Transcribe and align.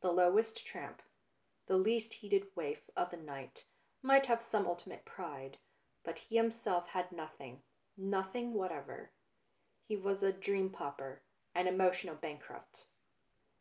The 0.00 0.12
lowest 0.12 0.64
tramp, 0.64 1.02
the 1.66 1.76
least 1.76 2.12
heeded 2.14 2.54
waif 2.54 2.88
of 2.94 3.10
the 3.10 3.16
night, 3.16 3.64
might 4.00 4.26
have 4.26 4.40
some 4.40 4.64
ultimate 4.64 5.04
pride, 5.04 5.58
but 6.04 6.18
he 6.18 6.36
himself 6.36 6.86
had 6.90 7.10
nothing, 7.10 7.64
nothing 7.96 8.54
whatever. 8.54 9.10
He 9.82 9.96
was 9.96 10.22
a 10.22 10.32
dream 10.32 10.70
pauper, 10.70 11.20
an 11.52 11.66
emotional 11.66 12.14
bankrupt. 12.14 12.86